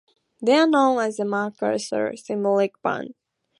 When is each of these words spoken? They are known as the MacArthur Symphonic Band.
They 0.41 0.55
are 0.55 0.65
known 0.65 0.97
as 0.97 1.17
the 1.17 1.25
MacArthur 1.25 2.17
Symphonic 2.17 2.81
Band. 2.81 3.13